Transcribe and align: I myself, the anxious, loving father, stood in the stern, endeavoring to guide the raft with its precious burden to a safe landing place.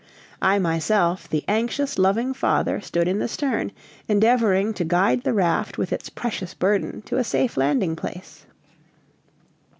I 0.41 0.57
myself, 0.57 1.29
the 1.29 1.45
anxious, 1.47 1.99
loving 1.99 2.33
father, 2.33 2.81
stood 2.81 3.07
in 3.07 3.19
the 3.19 3.27
stern, 3.27 3.71
endeavoring 4.07 4.73
to 4.73 4.83
guide 4.83 5.21
the 5.21 5.31
raft 5.31 5.77
with 5.77 5.93
its 5.93 6.09
precious 6.09 6.55
burden 6.55 7.03
to 7.03 7.17
a 7.19 7.23
safe 7.23 7.55
landing 7.55 7.95
place. 7.95 8.47